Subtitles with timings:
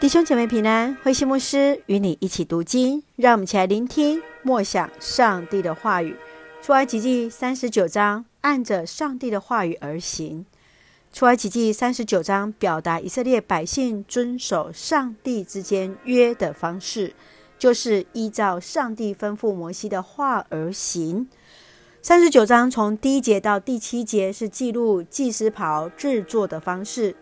[0.00, 6.16] 弟兄姐妹平安，慧馨牧师与你一起读经，让我们一起来聆听默想上帝的话语。
[6.62, 10.46] 出埃及记三十九章，按着上帝的话语而行。
[11.12, 17.12] 出埃及记三十九章表达以色列百姓遵守上帝之间约的方式，
[17.58, 21.28] 就是依照上帝吩咐摩西的话而行。
[22.00, 27.14] 三十九章从第一节到第七节是记录祭司袍制作的方式。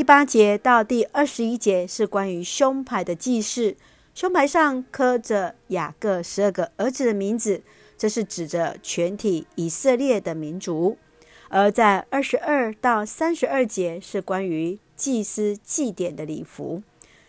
[0.00, 3.76] 第八节到第二十一节是关于胸牌的记事，
[4.14, 7.60] 胸牌上刻着雅各十二个儿子的名字，
[7.98, 10.96] 这是指着全体以色列的民族。
[11.50, 16.82] 而在二十二到三十二节是关于祭司祭典的礼服，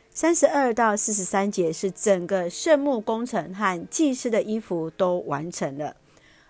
[0.09, 5.97] 三十二到四十三节是整个圣幕工程和祭司的衣服都完成了，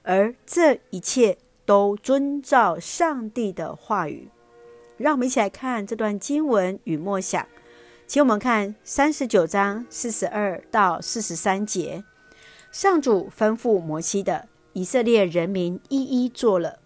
[0.04, 4.28] 而这一切都遵照上帝的话语。
[5.02, 7.48] 让我们一起来看这段经文与默想，
[8.06, 12.04] 请我们看三十九章四十二到四十三节。
[12.72, 16.78] 上主吩咐摩西的，以色列人民一一做了。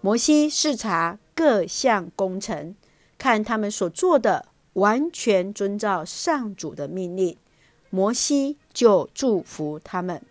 [0.00, 2.74] 摩西视察各项工程，
[3.18, 7.36] 看他们所做的完全遵照上主的命令，
[7.90, 10.22] 摩西就祝福他们。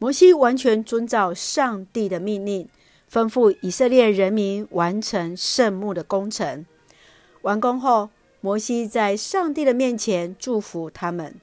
[0.00, 2.68] 摩西完全遵照上帝的命令。
[3.12, 6.64] 吩咐以色列人民完成圣幕的工程。
[7.42, 11.34] 完工后，摩西在上帝的面前祝福他们。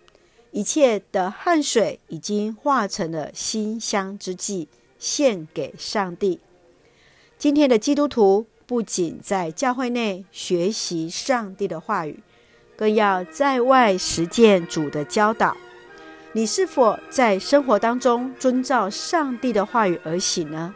[0.52, 6.40] 一切的汗水已经化成了馨香之祭，献给上帝。
[7.38, 12.24] 今天的基督徒不仅在教会内学习上帝的话语，
[12.78, 15.58] 更要在外实践主的教导。
[16.32, 20.74] 你是否在生活当中遵照上帝的话语而行呢？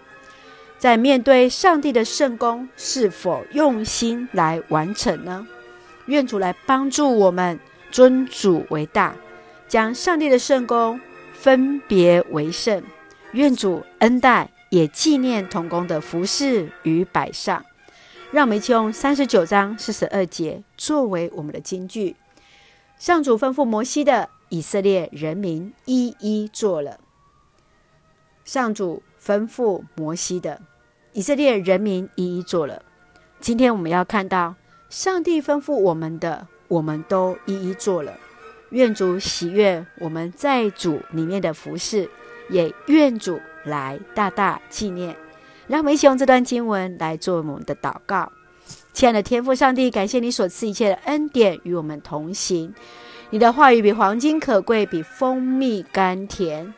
[0.81, 5.47] 在面对上帝的圣工，是否用心来完成呢？
[6.07, 7.59] 愿主来帮助我们
[7.91, 9.15] 尊主为大，
[9.67, 10.99] 将上帝的圣工
[11.33, 12.81] 分别为圣。
[13.33, 17.63] 愿主恩待，也纪念同工的服事与摆上。
[18.31, 22.15] 让我们一起用三十九章四十二节作为我们的金句。
[22.97, 26.99] 上主吩咐摩西的，以色列人民一一做了。
[28.43, 30.59] 上主吩咐摩西的。
[31.13, 32.81] 以色列人民一一做了。
[33.41, 34.55] 今天我们要看到，
[34.89, 38.13] 上帝吩咐我们的，我们都一一做了。
[38.69, 42.09] 愿主喜悦我们在主里面的服饰，
[42.49, 45.13] 也愿主来大大纪念。
[45.67, 48.31] 让我们一起用这段经文来做我们的祷告。
[48.93, 52.73] 亲爱的天父上帝，感谢你所赐一切的恩典与我们同行。
[53.31, 56.73] 你的话语比黄金可贵，比蜂蜜甘甜。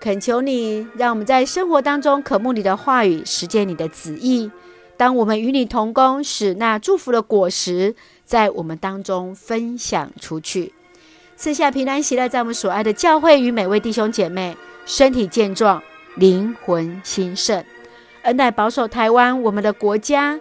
[0.00, 4.50] 恳求你，让我们在生活当中渴慕你的话语，实践你的旨意。
[4.96, 10.72] 当我们与你同工，使那祝福的果实在我们当中分享出去，
[11.36, 15.82] 赐下平安喜乐，在我们所爱的教会与每位弟兄姐妹身体健壮，
[16.16, 17.64] 灵魂兴盛，
[18.22, 20.38] 恩待保守台湾我们的国家。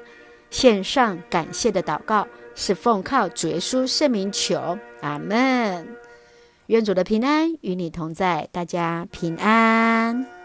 [0.51, 6.04] 献上感谢的祷告，是奉靠主耶稣圣名求，阿门。
[6.67, 10.44] 愿主的平安与你同在，大家平安。